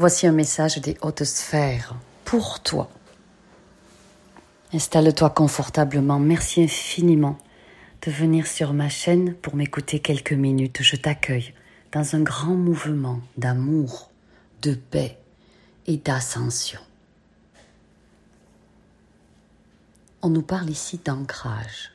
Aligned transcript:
Voici 0.00 0.28
un 0.28 0.32
message 0.32 0.78
des 0.78 0.96
hautes 1.02 1.24
sphères 1.24 1.96
pour 2.24 2.60
toi. 2.60 2.88
Installe-toi 4.72 5.30
confortablement. 5.30 6.20
Merci 6.20 6.62
infiniment 6.62 7.36
de 8.02 8.12
venir 8.12 8.46
sur 8.46 8.72
ma 8.74 8.88
chaîne 8.88 9.34
pour 9.34 9.56
m'écouter 9.56 9.98
quelques 9.98 10.34
minutes. 10.34 10.82
Je 10.82 10.94
t'accueille 10.94 11.52
dans 11.90 12.14
un 12.14 12.20
grand 12.20 12.54
mouvement 12.54 13.18
d'amour, 13.38 14.12
de 14.62 14.74
paix 14.74 15.18
et 15.88 15.96
d'ascension. 15.96 16.80
On 20.22 20.30
nous 20.30 20.42
parle 20.42 20.70
ici 20.70 21.00
d'ancrage. 21.04 21.90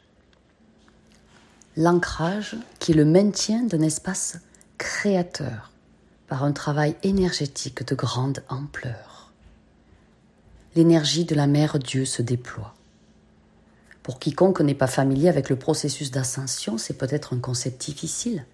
L'ancrage 1.77 2.57
qui 2.79 2.91
est 2.91 2.95
le 2.95 3.05
maintien 3.05 3.63
d'un 3.63 3.81
espace 3.81 4.39
créateur 4.77 5.72
par 6.27 6.43
un 6.43 6.51
travail 6.51 6.95
énergétique 7.03 7.85
de 7.85 7.95
grande 7.95 8.43
ampleur. 8.49 9.31
L'énergie 10.75 11.25
de 11.25 11.35
la 11.35 11.47
Mère 11.47 11.77
Dieu 11.79 12.05
se 12.05 12.21
déploie. 12.21 12.73
Pour 14.01 14.19
quiconque 14.19 14.61
n'est 14.61 14.73
pas 14.73 14.87
familier 14.87 15.29
avec 15.29 15.49
le 15.49 15.55
processus 15.55 16.11
d'ascension, 16.11 16.77
c'est 16.77 16.97
peut-être 16.97 17.33
un 17.33 17.39
concept 17.39 17.85
difficile. 17.85 18.45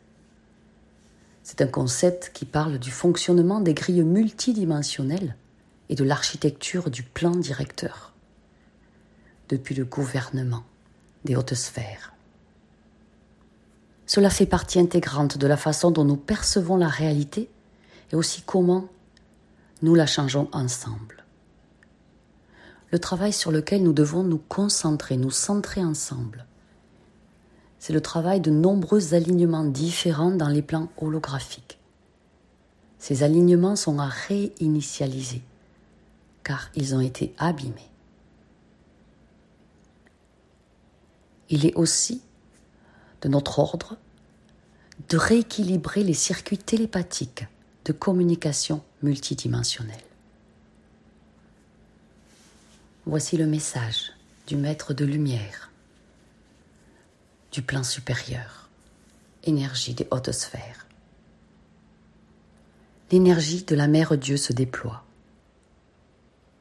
C'est 1.44 1.62
un 1.62 1.68
concept 1.68 2.32
qui 2.34 2.46
parle 2.46 2.78
du 2.78 2.92
fonctionnement 2.92 3.60
des 3.60 3.74
grilles 3.74 4.04
multidimensionnelles 4.04 5.36
et 5.90 5.96
de 5.96 6.04
l'architecture 6.04 6.92
du 6.92 7.04
plan 7.04 7.32
directeur, 7.32 8.14
depuis 9.48 9.74
le 9.74 9.86
gouvernement 9.86 10.64
des 11.26 11.36
hautes 11.36 11.56
sphères. 11.56 12.14
Cela 14.06 14.30
fait 14.30 14.46
partie 14.46 14.80
intégrante 14.80 15.38
de 15.38 15.48
la 15.48 15.58
façon 15.58 15.92
dont 15.92 16.06
nous 16.06 16.18
percevons 16.18 16.78
la 16.78 16.88
réalité 16.88 17.50
et 18.12 18.16
aussi 18.16 18.42
comment 18.42 18.88
nous 19.82 19.96
la 19.96 20.06
changeons 20.06 20.50
ensemble. 20.52 21.24
Le 22.92 23.00
travail 23.00 23.34
sur 23.34 23.52
lequel 23.52 23.84
nous 23.84 23.94
devons 23.94 24.24
nous 24.24 24.40
concentrer, 24.40 25.16
nous 25.18 25.32
centrer 25.32 25.84
ensemble, 25.84 26.46
c'est 27.80 27.94
le 27.94 28.02
travail 28.02 28.42
de 28.42 28.52
nombreux 28.52 29.14
alignements 29.14 29.64
différents 29.64 30.32
dans 30.32 30.50
les 30.50 30.62
plans 30.62 30.90
holographiques. 30.98 31.80
Ces 32.98 33.24
alignements 33.24 33.78
sont 33.78 34.00
à 34.00 34.08
réinitialiser 34.08 35.42
car 36.44 36.70
ils 36.76 36.96
ont 36.96 37.00
été 37.00 37.34
abîmés. 37.38 37.90
Il 41.50 41.66
est 41.66 41.76
aussi 41.76 42.22
de 43.22 43.30
notre 43.30 43.60
ordre 43.60 43.98
de 45.08 45.18
rééquilibrer 45.18 46.04
les 46.04 46.14
circuits 46.14 46.58
télépathiques 46.58 47.46
de 47.90 47.94
communication 47.94 48.84
multidimensionnelle. 49.02 49.98
Voici 53.08 53.36
le 53.36 53.48
message 53.48 54.14
du 54.46 54.58
maître 54.58 54.94
de 54.94 55.06
lumière, 55.06 55.72
du 57.52 57.64
plan 57.64 57.82
supérieur, 57.82 58.70
énergie 59.44 59.96
des 59.96 60.08
hautes 60.12 60.32
sphères. 60.34 60.86
L'énergie 63.12 63.64
de 63.64 63.74
la 63.76 63.88
mère 63.88 64.16
Dieu 64.20 64.38
se 64.38 64.54
déploie. 64.54 65.04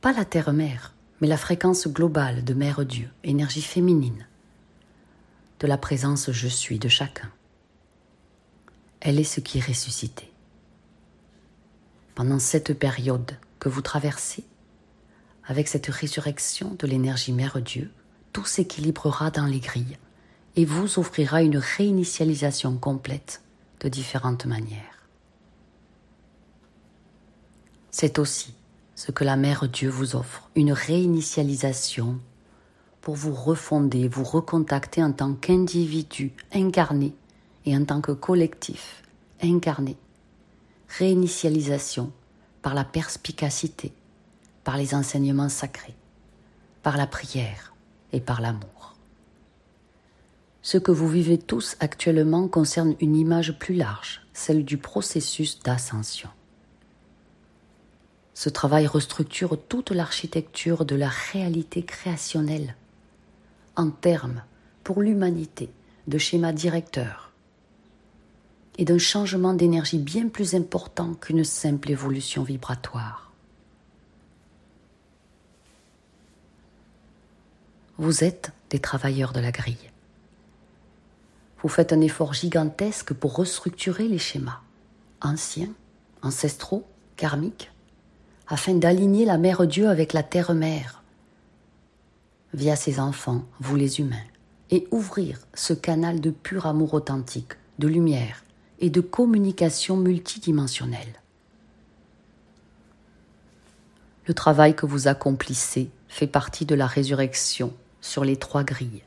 Pas 0.01 0.15
la 0.15 0.25
terre-mère, 0.25 0.95
mais 1.21 1.29
la 1.29 1.37
fréquence 1.37 1.89
globale 1.89 2.43
de 2.43 2.55
mère 2.55 2.87
Dieu, 2.87 3.11
énergie 3.23 3.61
féminine, 3.61 4.27
de 5.61 5.67
la 5.67 5.77
présence 5.77 6.31
je 6.31 6.49
suis 6.49 6.79
de 6.79 6.89
chacun. 6.89 7.31
Elle 9.01 9.21
est 9.21 9.25
ce 9.25 9.41
qui 9.41 9.59
est 9.59 9.67
ressuscité. 9.67 10.33
Pendant 12.19 12.41
cette 12.41 12.77
période 12.77 13.37
que 13.61 13.69
vous 13.69 13.81
traversez, 13.81 14.43
avec 15.45 15.69
cette 15.69 15.87
résurrection 15.87 16.75
de 16.77 16.89
l'énergie 16.89 17.33
Mère 17.33 17.63
Dieu, 17.63 17.93
tout 18.33 18.45
s'équilibrera 18.45 19.31
dans 19.31 19.47
les 19.47 19.61
grilles 19.61 19.99
et 20.57 20.65
vous 20.65 20.99
offrira 20.99 21.45
une 21.45 21.59
réinitialisation 21.59 22.77
complète 22.77 23.43
de 23.79 23.89
différentes 23.89 24.47
manières. 24.47 25.07
C'est 27.93 28.19
aussi 28.19 28.53
ce 28.97 29.13
que 29.13 29.23
la 29.23 29.37
Mère 29.37 29.69
Dieu 29.69 29.89
vous 29.89 30.17
offre, 30.17 30.51
une 30.57 30.73
réinitialisation 30.73 32.19
pour 33.01 33.15
vous 33.15 33.33
refonder, 33.33 34.09
vous 34.09 34.25
recontacter 34.25 35.05
en 35.05 35.13
tant 35.13 35.35
qu'individu 35.35 36.33
incarné 36.53 37.15
et 37.65 37.77
en 37.77 37.85
tant 37.85 38.01
que 38.01 38.11
collectif 38.11 39.05
incarné. 39.41 39.97
Réinitialisation 40.89 42.13
par 42.63 42.75
la 42.75 42.85
perspicacité, 42.85 43.93
par 44.65 44.77
les 44.77 44.95
enseignements 44.95 45.49
sacrés, 45.49 45.95
par 46.83 46.97
la 46.97 47.07
prière 47.07 47.75
et 48.13 48.21
par 48.21 48.41
l'amour. 48.41 48.97
Ce 50.63 50.77
que 50.77 50.91
vous 50.91 51.09
vivez 51.09 51.39
tous 51.39 51.77
actuellement 51.81 52.49
concerne 52.49 52.95
une 53.01 53.17
image 53.17 53.59
plus 53.59 53.75
large, 53.75 54.27
celle 54.33 54.65
du 54.65 54.77
processus 54.77 55.61
d'ascension. 55.61 56.29
Ce 58.35 58.49
travail 58.49 58.87
restructure 58.87 59.59
toute 59.69 59.91
l'architecture 59.91 60.85
de 60.85 60.95
la 60.95 61.09
réalité 61.09 61.83
créationnelle 61.83 62.77
en 63.77 63.91
termes 63.91 64.43
pour 64.85 65.03
l'humanité 65.03 65.71
de 66.07 66.19
schéma 66.19 66.53
directeur 66.53 67.28
et 68.79 68.85
d'un 68.85 68.99
changement 68.99 69.55
d'énergie 69.55 69.99
bien 69.99 70.29
plus 70.29 70.55
important 70.55 71.15
qu'une 71.15 71.45
simple 71.45 71.91
évolution 71.91 72.45
vibratoire. 72.45 73.33
Vous 77.99 78.23
êtes 78.23 78.53
des 78.71 78.79
travailleurs 78.79 79.33
de 79.33 79.41
la 79.41 79.51
grille. 79.51 79.91
Vous 81.61 81.69
faites 81.69 81.93
un 81.93 82.01
effort 82.01 82.33
gigantesque 82.33 83.13
pour 83.13 83.35
restructurer 83.35 84.07
les 84.07 84.19
schémas 84.19 84.61
anciens, 85.21 85.75
ancestraux, 86.23 86.87
karmiques, 87.17 87.73
afin 88.47 88.75
d'aligner 88.75 89.25
la 89.25 89.37
Mère 89.37 89.67
Dieu 89.67 89.89
avec 89.89 90.13
la 90.13 90.23
Terre-Mère 90.23 91.03
via 92.55 92.77
ses 92.77 93.01
enfants, 93.01 93.45
vous 93.59 93.75
les 93.75 93.99
humains, 94.01 94.17
et 94.71 94.87
ouvrir 94.93 95.41
ce 95.55 95.75
canal 95.75 96.21
de 96.21 96.31
pur 96.31 96.67
amour 96.67 96.95
authentique, 96.95 97.55
de 97.79 97.89
lumière 97.89 98.45
et 98.81 98.91
de 98.91 99.01
communication 99.01 99.97
multidimensionnelle. 99.97 101.21
Le 104.27 104.35
travail 104.35 104.77
que 104.77 104.87
vous 104.87 105.09
accomplissez 105.09 105.91
fait 106.09 106.27
partie 106.27 106.67
de 106.67 106.75
la 106.75 106.87
résurrection 106.87 107.73
sur 108.01 108.25
les 108.25 108.37
trois 108.37 108.65
grilles, 108.65 109.03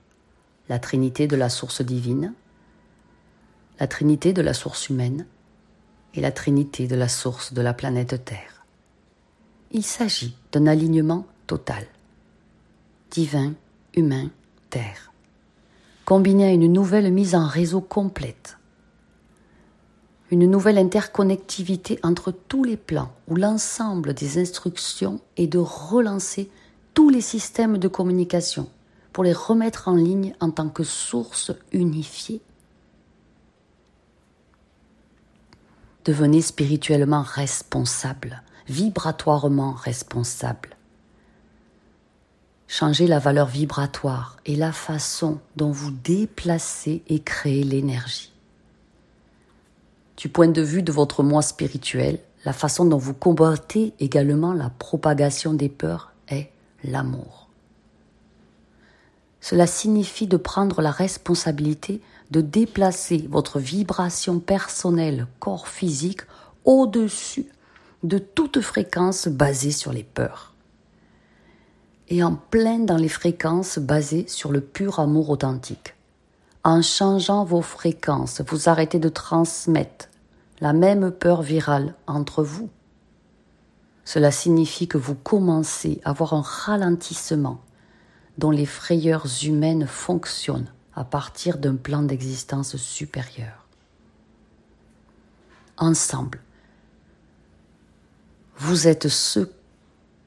la 0.67 0.79
Trinité 0.79 1.27
de 1.27 1.35
la 1.35 1.49
source 1.49 1.81
divine, 1.81 2.33
la 3.79 3.87
Trinité 3.87 4.33
de 4.33 4.41
la 4.41 4.53
source 4.53 4.89
humaine 4.89 5.25
et 6.15 6.21
la 6.21 6.31
Trinité 6.31 6.87
de 6.87 6.95
la 6.95 7.07
source 7.07 7.53
de 7.53 7.61
la 7.61 7.73
planète 7.73 8.25
Terre. 8.25 8.65
Il 9.71 9.83
s'agit 9.83 10.35
d'un 10.51 10.67
alignement 10.67 11.25
total 11.47 11.85
divin, 13.11 13.53
humain, 13.93 14.29
terre, 14.69 15.11
combiné 16.05 16.45
à 16.45 16.51
une 16.51 16.71
nouvelle 16.71 17.11
mise 17.11 17.35
en 17.35 17.45
réseau 17.45 17.81
complète, 17.81 18.57
une 20.31 20.49
nouvelle 20.49 20.77
interconnectivité 20.77 21.99
entre 22.01 22.31
tous 22.31 22.63
les 22.63 22.77
plans 22.77 23.11
où 23.27 23.35
l'ensemble 23.35 24.13
des 24.13 24.39
instructions 24.39 25.19
est 25.37 25.47
de 25.47 25.59
relancer 25.59 26.49
tous 26.93 27.09
les 27.09 27.21
systèmes 27.21 27.77
de 27.77 27.87
communication 27.87 28.67
pour 29.13 29.23
les 29.23 29.33
remettre 29.33 29.87
en 29.87 29.95
ligne 29.95 30.33
en 30.39 30.49
tant 30.49 30.69
que 30.69 30.83
source 30.83 31.51
unifiée. 31.71 32.41
Devenez 36.05 36.41
spirituellement 36.41 37.21
responsable, 37.21 38.41
vibratoirement 38.67 39.73
responsable 39.73 40.77
Changez 42.73 43.05
la 43.05 43.19
valeur 43.19 43.47
vibratoire 43.47 44.37
et 44.45 44.55
la 44.55 44.71
façon 44.71 45.41
dont 45.57 45.71
vous 45.71 45.91
déplacez 45.91 47.03
et 47.09 47.19
créez 47.19 47.65
l'énergie. 47.65 48.31
Du 50.21 50.29
point 50.29 50.49
de 50.49 50.61
vue 50.61 50.83
de 50.83 50.91
votre 50.91 51.23
moi 51.23 51.41
spirituel, 51.41 52.19
la 52.45 52.53
façon 52.53 52.85
dont 52.85 52.99
vous 52.99 53.15
combattez 53.15 53.95
également 53.99 54.53
la 54.53 54.69
propagation 54.69 55.55
des 55.55 55.67
peurs 55.67 56.13
est 56.27 56.51
l'amour. 56.83 57.49
Cela 59.39 59.65
signifie 59.65 60.27
de 60.27 60.37
prendre 60.37 60.83
la 60.83 60.91
responsabilité 60.91 62.01
de 62.29 62.41
déplacer 62.41 63.27
votre 63.31 63.57
vibration 63.57 64.39
personnelle 64.39 65.25
corps 65.39 65.67
physique 65.67 66.21
au-dessus 66.65 67.47
de 68.03 68.19
toute 68.19 68.61
fréquence 68.61 69.27
basée 69.27 69.71
sur 69.71 69.91
les 69.91 70.03
peurs 70.03 70.53
et 72.09 72.23
en 72.23 72.35
plein 72.35 72.77
dans 72.77 72.97
les 72.97 73.09
fréquences 73.09 73.79
basées 73.79 74.25
sur 74.27 74.51
le 74.51 74.61
pur 74.61 74.99
amour 74.99 75.31
authentique. 75.31 75.95
En 76.63 76.83
changeant 76.83 77.43
vos 77.43 77.63
fréquences, 77.63 78.43
vous 78.45 78.69
arrêtez 78.69 78.99
de 78.99 79.09
transmettre 79.09 80.09
la 80.61 80.73
même 80.73 81.11
peur 81.11 81.41
virale 81.41 81.95
entre 82.07 82.43
vous. 82.43 82.69
Cela 84.05 84.31
signifie 84.31 84.87
que 84.87 84.97
vous 84.97 85.15
commencez 85.15 85.99
à 86.05 86.11
avoir 86.11 86.33
un 86.33 86.41
ralentissement 86.41 87.61
dont 88.37 88.51
les 88.51 88.65
frayeurs 88.65 89.27
humaines 89.43 89.87
fonctionnent 89.87 90.71
à 90.93 91.03
partir 91.03 91.57
d'un 91.57 91.75
plan 91.75 92.03
d'existence 92.03 92.77
supérieur. 92.77 93.67
Ensemble, 95.77 96.41
vous 98.57 98.87
êtes 98.87 99.07
ceux 99.07 99.51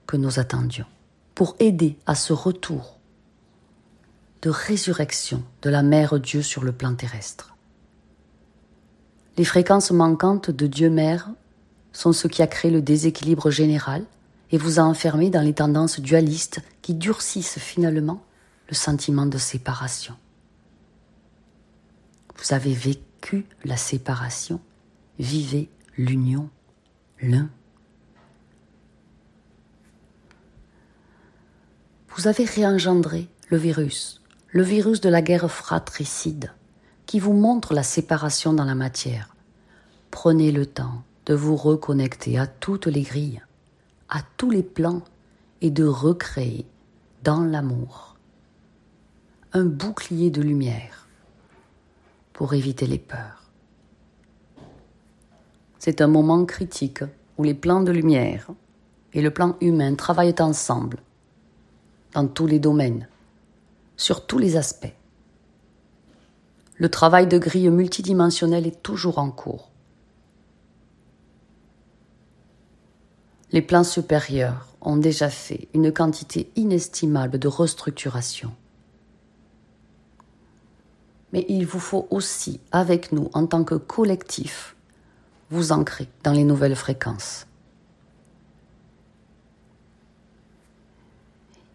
que 0.06 0.16
nous 0.16 0.40
attendions 0.40 0.87
pour 1.34 1.54
aider 1.60 1.96
à 2.06 2.14
ce 2.14 2.32
retour 2.32 2.98
de 4.42 4.50
résurrection 4.50 5.42
de 5.62 5.70
la 5.70 5.82
Mère 5.82 6.19
Dieu 6.19 6.42
sur 6.42 6.64
le 6.64 6.72
plan 6.72 6.94
terrestre. 6.94 7.53
Les 9.36 9.44
fréquences 9.44 9.90
manquantes 9.90 10.50
de 10.50 10.66
Dieu 10.66 10.90
Mère 10.90 11.31
sont 11.92 12.12
ce 12.12 12.28
qui 12.28 12.42
a 12.42 12.46
créé 12.46 12.70
le 12.70 12.82
déséquilibre 12.82 13.50
général 13.50 14.04
et 14.52 14.58
vous 14.58 14.78
a 14.78 14.82
enfermé 14.82 15.31
dans 15.31 15.40
les 15.40 15.54
tendances 15.54 15.98
dualistes 15.98 16.60
qui 16.82 16.94
durcissent 16.94 17.58
finalement 17.58 18.22
le 18.69 18.75
sentiment 18.75 19.26
de 19.26 19.38
séparation. 19.38 20.14
Vous 22.36 22.54
avez 22.54 22.72
vécu 22.72 23.46
la 23.64 23.76
séparation, 23.76 24.60
vivez 25.19 25.69
l'union, 25.96 26.48
l'un. 27.20 27.48
Vous 32.16 32.28
avez 32.28 32.44
réengendré 32.44 33.28
le 33.48 33.56
virus, 33.56 34.22
le 34.50 34.62
virus 34.62 35.00
de 35.00 35.08
la 35.08 35.22
guerre 35.22 35.50
fratricide, 35.50 36.52
qui 37.14 37.20
vous 37.20 37.32
montre 37.32 37.75
la 37.75 37.84
séparation 37.84 38.52
dans 38.52 38.64
la 38.64 38.75
matière. 38.75 39.37
Prenez 40.11 40.50
le 40.50 40.66
temps 40.66 41.05
de 41.26 41.34
vous 41.34 41.55
reconnecter 41.55 42.38
à 42.38 42.49
toutes 42.49 42.88
les 42.88 43.02
grilles, 43.02 43.40
à 44.08 44.22
tous 44.37 44.50
les 44.50 44.64
plans, 44.64 45.00
et 45.61 45.70
de 45.70 45.84
recréer 45.84 46.66
dans 47.22 47.44
l'amour 47.44 48.16
un 49.52 49.64
bouclier 49.64 50.32
de 50.32 50.43
lumière 50.43 51.06
pour 52.32 52.52
éviter 52.52 52.88
les 52.88 52.99
peurs. 52.99 53.44
C'est 55.78 56.00
un 56.00 56.08
moment 56.08 56.44
critique 56.44 57.05
où 57.38 57.44
les 57.44 57.55
plans 57.55 57.84
de 57.84 57.93
lumière 57.93 58.49
et 59.12 59.22
le 59.22 59.31
plan 59.31 59.55
humain 59.61 59.94
travaillent 59.94 60.34
ensemble 60.40 60.99
dans 62.12 62.26
tous 62.26 62.49
les 62.49 62.58
domaines, 62.58 63.06
sur 63.96 64.26
tous 64.26 64.38
les 64.38 64.56
aspects. 64.56 64.96
Le 66.76 66.88
travail 66.88 67.26
de 67.26 67.38
grille 67.38 67.71
multidimensionnelle 67.71 68.67
est 68.67 68.82
toujours 68.82 69.19
en 69.19 69.31
cours. 69.31 69.71
Les 73.53 73.62
plans 73.62 73.85
supérieurs 73.85 74.75
ont 74.81 74.97
déjà 74.97 75.31
fait 75.31 75.69
une 75.75 75.93
quantité 75.93 76.50
inestimable 76.56 77.38
de 77.38 77.47
restructuration. 77.47 78.53
Mais 81.32 81.47
il 81.49 81.65
vous 81.65 81.81
faut 81.81 82.09
aussi, 82.11 82.61
avec 82.73 83.12
nous, 83.12 83.31
en 83.32 83.47
tant 83.47 83.62
que 83.62 83.76
collectif, 83.76 84.75
vous 85.50 85.71
ancrer 85.71 86.09
dans 86.25 86.32
les 86.32 86.44
nouvelles 86.44 86.76
fréquences. 86.76 87.47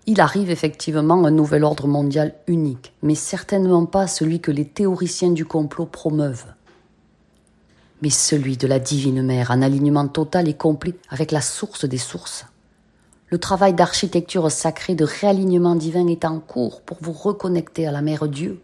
Il 0.10 0.20
arrive 0.20 0.50
effectivement 0.50 1.24
un 1.24 1.32
nouvel 1.32 1.64
ordre 1.64 1.88
mondial 1.88 2.34
unique, 2.48 2.94
mais 3.04 3.16
certainement 3.16 3.86
pas 3.86 4.08
celui 4.08 4.42
que 4.42 4.52
les 4.52 4.66
théoriciens 4.66 5.32
du 5.32 5.46
complot 5.46 5.86
promeuvent 5.86 6.48
mais 8.02 8.10
celui 8.10 8.58
de 8.58 8.68
la 8.68 8.80
divine 8.80 9.22
mère 9.22 9.52
en 9.52 9.62
alignement 9.62 10.08
total 10.08 10.48
et 10.48 10.54
complet 10.54 10.96
avec 11.10 11.32
la 11.32 11.42
source 11.42 11.86
des 11.86 11.98
sources. 11.98 12.46
Le 13.28 13.38
travail 13.38 13.74
d'architecture 13.74 14.50
sacrée 14.50 14.96
de 14.96 15.04
réalignement 15.04 15.76
divin 15.76 16.08
est 16.08 16.26
en 16.26 16.40
cours 16.40 16.82
pour 16.82 16.98
vous 17.02 17.12
reconnecter 17.12 17.86
à 17.86 17.92
la 17.92 18.02
mère 18.02 18.28
Dieu. 18.28 18.62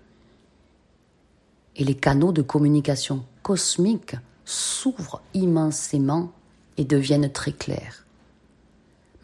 Et 1.75 1.83
les 1.83 1.95
canaux 1.95 2.31
de 2.31 2.41
communication 2.41 3.24
cosmique 3.44 4.15
s'ouvrent 4.45 5.21
immensément 5.33 6.31
et 6.77 6.86
deviennent 6.86 7.31
très 7.31 7.51
clairs. 7.51 8.05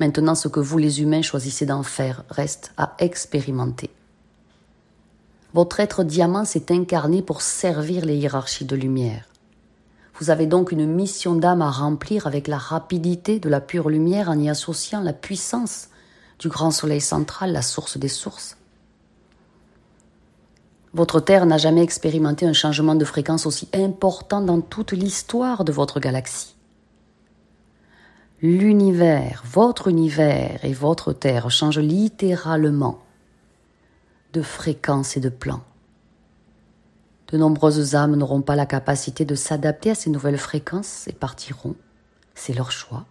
Maintenant, 0.01 0.33
ce 0.33 0.47
que 0.47 0.59
vous 0.59 0.79
les 0.79 1.03
humains 1.03 1.21
choisissez 1.21 1.67
d'en 1.67 1.83
faire 1.83 2.23
reste 2.31 2.71
à 2.75 2.95
expérimenter. 2.97 3.91
Votre 5.53 5.79
être 5.79 6.03
diamant 6.03 6.43
s'est 6.43 6.71
incarné 6.71 7.21
pour 7.21 7.43
servir 7.43 8.03
les 8.03 8.15
hiérarchies 8.15 8.65
de 8.65 8.75
lumière. 8.75 9.25
Vous 10.15 10.31
avez 10.31 10.47
donc 10.47 10.71
une 10.71 10.87
mission 10.87 11.35
d'âme 11.35 11.61
à 11.61 11.69
remplir 11.69 12.25
avec 12.25 12.47
la 12.47 12.57
rapidité 12.57 13.37
de 13.37 13.47
la 13.47 13.61
pure 13.61 13.89
lumière 13.89 14.31
en 14.31 14.39
y 14.39 14.49
associant 14.49 15.01
la 15.01 15.13
puissance 15.13 15.89
du 16.39 16.49
grand 16.49 16.71
soleil 16.71 16.99
central, 16.99 17.51
la 17.51 17.61
source 17.61 17.99
des 17.99 18.07
sources. 18.07 18.57
Votre 20.95 21.19
Terre 21.19 21.45
n'a 21.45 21.59
jamais 21.59 21.83
expérimenté 21.83 22.47
un 22.47 22.53
changement 22.53 22.95
de 22.95 23.05
fréquence 23.05 23.45
aussi 23.45 23.69
important 23.71 24.41
dans 24.41 24.61
toute 24.61 24.93
l'histoire 24.93 25.63
de 25.63 25.71
votre 25.71 25.99
galaxie. 25.99 26.55
L'univers, 28.43 29.43
votre 29.45 29.87
univers 29.87 30.65
et 30.65 30.73
votre 30.73 31.13
Terre 31.13 31.51
changent 31.51 31.77
littéralement 31.77 32.99
de 34.33 34.41
fréquence 34.41 35.15
et 35.15 35.19
de 35.19 35.29
plan. 35.29 35.61
De 37.27 37.37
nombreuses 37.37 37.93
âmes 37.93 38.15
n'auront 38.15 38.41
pas 38.41 38.55
la 38.55 38.65
capacité 38.65 39.25
de 39.25 39.35
s'adapter 39.35 39.91
à 39.91 39.95
ces 39.95 40.09
nouvelles 40.09 40.39
fréquences 40.39 41.07
et 41.07 41.13
partiront. 41.13 41.75
C'est 42.33 42.55
leur 42.55 42.71
choix. 42.71 43.05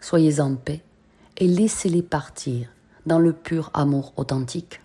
Soyez 0.00 0.40
en 0.40 0.54
paix 0.54 0.80
et 1.36 1.46
laissez-les 1.46 2.02
partir 2.02 2.70
dans 3.04 3.18
le 3.18 3.34
pur 3.34 3.70
amour 3.74 4.14
authentique. 4.16 4.80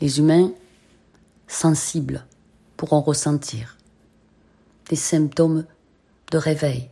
Les 0.00 0.18
humains 0.18 0.50
sensibles 1.46 2.26
pourront 2.76 3.00
ressentir 3.00 3.77
des 4.88 4.96
symptômes 4.96 5.64
de 6.30 6.38
réveil 6.38 6.88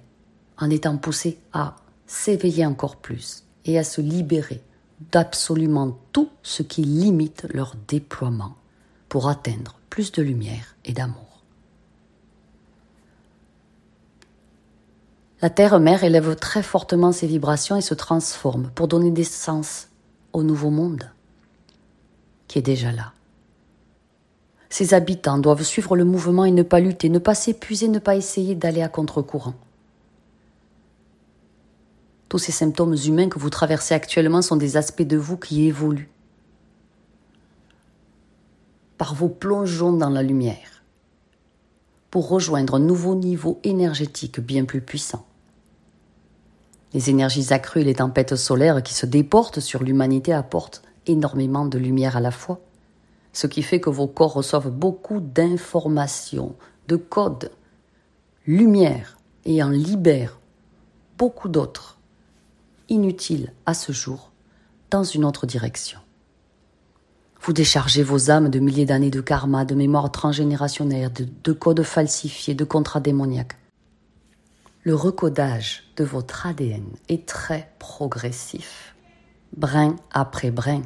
en 0.59 0.71
étant 0.71 0.97
poussés 0.97 1.39
à 1.53 1.77
s'éveiller 2.07 2.65
encore 2.67 2.97
plus 2.97 3.45
et 3.65 3.79
à 3.79 3.85
se 3.85 4.01
libérer 4.01 4.63
d'absolument 5.13 5.99
tout 6.13 6.31
ce 6.43 6.63
qui 6.63 6.83
limite 6.83 7.47
leur 7.53 7.75
déploiement 7.89 8.57
pour 9.09 9.29
atteindre 9.29 9.79
plus 9.91 10.13
de 10.13 10.23
lumière 10.23 10.77
et 10.85 10.93
d'amour. 10.93 11.43
La 15.43 15.51
Terre-Mère 15.51 16.03
élève 16.03 16.35
très 16.37 16.63
fortement 16.63 17.13
ses 17.13 17.27
vibrations 17.27 17.77
et 17.77 17.83
se 17.83 17.95
transforme 17.95 18.71
pour 18.75 18.89
donner 18.89 19.11
des 19.11 19.25
sens 19.25 19.89
au 20.33 20.43
nouveau 20.43 20.71
monde 20.71 21.11
qui 22.49 22.59
est 22.59 22.63
déjà 22.63 22.93
là. 22.93 23.13
Ses 24.69 24.95
habitants 24.95 25.39
doivent 25.39 25.63
suivre 25.63 25.97
le 25.97 26.05
mouvement 26.05 26.45
et 26.45 26.51
ne 26.51 26.63
pas 26.63 26.81
lutter, 26.81 27.09
ne 27.09 27.19
pas 27.19 27.35
s'épuiser, 27.35 27.89
ne 27.89 27.99
pas 27.99 28.17
essayer 28.17 28.55
d'aller 28.55 28.83
à 28.83 28.89
contre-courant. 28.89 29.55
Tous 32.29 32.39
ces 32.39 32.53
symptômes 32.53 32.97
humains 33.07 33.29
que 33.29 33.39
vous 33.39 33.51
traversez 33.51 33.95
actuellement 33.95 34.43
sont 34.43 34.57
des 34.57 34.77
aspects 34.77 35.03
de 35.03 35.17
vous 35.17 35.37
qui 35.37 35.67
évoluent 35.67 36.11
par 38.99 39.15
vos 39.15 39.29
plongeons 39.29 39.93
dans 39.93 40.11
la 40.11 40.23
lumière 40.23 40.83
pour 42.11 42.29
rejoindre 42.29 42.77
un 42.77 42.81
nouveau 42.81 43.15
niveau 43.15 43.61
énergétique 43.63 44.41
bien 44.41 44.65
plus 44.65 44.81
puissant. 44.81 45.27
Les 46.95 47.11
énergies 47.11 47.53
accrues 47.53 47.83
et 47.83 47.85
les 47.85 47.97
tempêtes 47.97 48.37
solaires 48.37 48.83
qui 48.83 48.95
se 48.95 49.05
déportent 49.05 49.61
sur 49.61 49.83
l'humanité 49.83 50.33
apportent 50.33 50.83
énormément 51.07 51.67
de 51.67 51.79
lumière 51.79 52.17
à 52.17 52.21
la 52.21 52.31
fois, 52.31 52.61
ce 53.37 53.47
qui 53.47 53.61
fait 53.61 53.81
que 53.81 53.91
vos 53.91 54.07
corps 54.07 54.33
reçoivent 54.33 54.71
beaucoup 54.71 55.21
d'informations, 55.21 56.57
de 56.89 56.97
codes, 56.97 57.51
lumière, 58.47 59.19
et 59.45 59.63
en 59.63 59.69
libèrent 59.69 60.41
beaucoup 61.19 61.51
d'autres 61.51 61.99
inutile 62.89 63.53
à 63.67 63.75
ce 63.75 63.93
jour 63.93 64.33
dans 64.91 65.05
une 65.05 65.27
autre 65.27 65.47
direction. 65.47 65.99
Vous 67.43 67.53
déchargez 67.53 68.03
vos 68.03 68.31
âmes 68.31 68.49
de 68.49 68.59
milliers 68.59 68.87
d'années 68.87 69.11
de 69.11 69.21
karma, 69.21 69.67
de 69.67 69.75
mémoires 69.75 70.11
transgénérationnelles, 70.11 71.13
de, 71.13 71.29
de 71.45 71.53
codes 71.53 71.83
falsifiés, 71.83 72.55
de 72.55 72.65
contrats 72.65 73.01
démoniaques. 73.01 73.59
Le 74.83 74.95
recodage 74.95 75.93
de 75.97 76.05
votre 76.05 76.47
ADN 76.47 76.87
est 77.11 77.29
très 77.29 77.71
progressif, 77.79 78.97
brin 79.55 79.95
après 80.11 80.51
brin, 80.51 80.81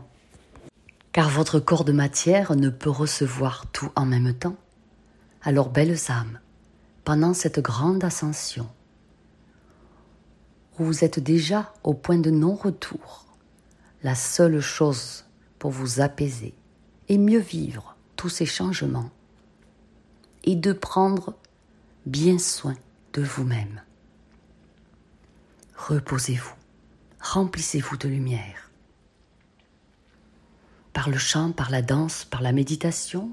car 1.21 1.29
votre 1.29 1.61
corps 1.61 1.85
de 1.85 1.93
matière 1.93 2.57
ne 2.57 2.71
peut 2.71 2.89
recevoir 2.89 3.67
tout 3.73 3.93
en 3.95 4.07
même 4.07 4.33
temps. 4.33 4.57
Alors, 5.43 5.69
belles 5.69 5.99
âmes, 6.11 6.41
pendant 7.05 7.35
cette 7.35 7.61
grande 7.61 8.03
ascension, 8.03 8.67
vous 10.79 11.05
êtes 11.05 11.21
déjà 11.21 11.75
au 11.85 11.93
point 11.93 12.17
de 12.17 12.31
non-retour, 12.31 13.27
la 14.03 14.15
seule 14.15 14.61
chose 14.61 15.27
pour 15.59 15.73
vous 15.73 16.01
apaiser 16.01 16.55
et 17.11 17.19
mieux 17.19 17.39
vivre 17.39 17.97
tous 18.17 18.31
ces 18.31 18.47
changements 18.47 19.11
est 20.45 20.57
de 20.57 20.73
prendre 20.73 21.35
bien 22.07 22.39
soin 22.39 22.77
de 23.13 23.21
vous-même. 23.21 23.83
Reposez-vous, 25.77 26.55
remplissez-vous 27.21 27.99
de 27.99 28.09
lumière. 28.09 28.70
Par 30.93 31.09
le 31.09 31.19
chant, 31.19 31.53
par 31.53 31.71
la 31.71 31.83
danse, 31.83 32.25
par 32.25 32.43
la 32.43 32.53
méditation, 32.53 33.33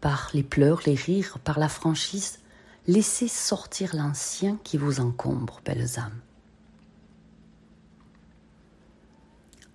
par 0.00 0.30
les 0.34 0.42
pleurs, 0.42 0.82
les 0.86 0.94
rires, 0.94 1.38
par 1.38 1.58
la 1.58 1.68
franchise, 1.68 2.40
laissez 2.86 3.28
sortir 3.28 3.94
l'ancien 3.94 4.58
qui 4.64 4.76
vous 4.76 5.00
encombre, 5.00 5.60
belles 5.64 5.98
âmes. 5.98 6.20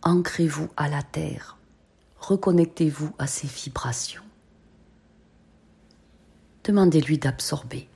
Ancrez-vous 0.03 0.69
à 0.77 0.89
la 0.89 1.03
terre, 1.03 1.57
reconnectez-vous 2.19 3.13
à 3.17 3.27
ses 3.27 3.47
vibrations. 3.47 4.23
Demandez-lui 6.63 7.17
d'absorber 7.17 7.87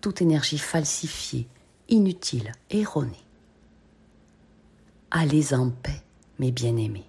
toute 0.00 0.22
énergie 0.22 0.58
falsifiée, 0.58 1.48
inutile, 1.88 2.52
erronée. 2.70 3.24
Allez 5.10 5.54
en 5.54 5.70
paix, 5.70 6.02
mes 6.38 6.52
bien-aimés. 6.52 7.08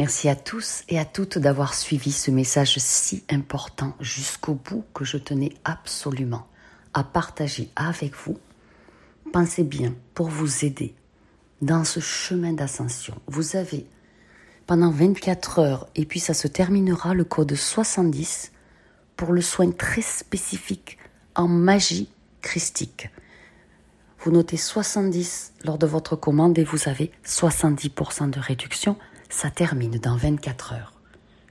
Merci 0.00 0.30
à 0.30 0.34
tous 0.34 0.82
et 0.88 0.98
à 0.98 1.04
toutes 1.04 1.36
d'avoir 1.36 1.74
suivi 1.74 2.10
ce 2.10 2.30
message 2.30 2.78
si 2.78 3.22
important 3.28 3.92
jusqu'au 4.00 4.54
bout 4.54 4.82
que 4.94 5.04
je 5.04 5.18
tenais 5.18 5.52
absolument 5.62 6.46
à 6.94 7.04
partager 7.04 7.68
avec 7.76 8.14
vous. 8.14 8.38
Pensez 9.30 9.62
bien 9.62 9.94
pour 10.14 10.30
vous 10.30 10.64
aider 10.64 10.94
dans 11.60 11.84
ce 11.84 12.00
chemin 12.00 12.54
d'ascension. 12.54 13.14
Vous 13.26 13.56
avez 13.56 13.84
pendant 14.66 14.90
24 14.90 15.58
heures 15.58 15.86
et 15.94 16.06
puis 16.06 16.18
ça 16.18 16.32
se 16.32 16.48
terminera 16.48 17.12
le 17.12 17.24
code 17.24 17.54
70 17.54 18.52
pour 19.16 19.34
le 19.34 19.42
soin 19.42 19.70
très 19.70 20.00
spécifique 20.00 20.96
en 21.34 21.46
magie 21.46 22.08
christique. 22.40 23.10
Vous 24.20 24.30
notez 24.30 24.56
70 24.56 25.52
lors 25.62 25.76
de 25.76 25.86
votre 25.86 26.16
commande 26.16 26.58
et 26.58 26.64
vous 26.64 26.88
avez 26.88 27.12
70% 27.26 28.30
de 28.30 28.40
réduction. 28.40 28.96
Ça 29.30 29.48
termine 29.48 29.92
dans 29.92 30.16
24 30.16 30.72
heures. 30.72 30.92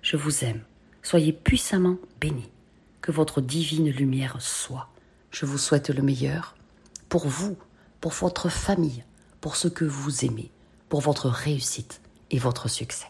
Je 0.01 0.17
vous 0.17 0.43
aime. 0.43 0.61
Soyez 1.01 1.31
puissamment 1.31 1.97
bénis. 2.19 2.51
Que 3.01 3.13
votre 3.13 3.39
divine 3.39 3.89
lumière 3.89 4.35
soit. 4.39 4.89
Je 5.31 5.45
vous 5.45 5.57
souhaite 5.57 5.89
le 5.89 6.03
meilleur 6.03 6.55
pour 7.07 7.27
vous, 7.27 7.57
pour 8.01 8.11
votre 8.11 8.49
famille, 8.49 9.05
pour 9.39 9.55
ce 9.55 9.69
que 9.69 9.85
vous 9.85 10.25
aimez, 10.25 10.51
pour 10.89 10.99
votre 10.99 11.29
réussite 11.29 12.01
et 12.31 12.37
votre 12.37 12.67
succès. 12.67 13.07